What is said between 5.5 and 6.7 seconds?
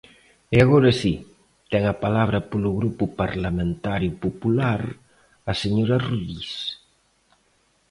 a señora Rodís.